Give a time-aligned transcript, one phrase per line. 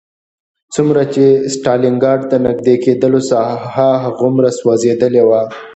[0.73, 1.23] څومره چې
[1.55, 5.41] ستالینګراډ ته نږدې کېدلو ساحه هغومره سوځېدلې وه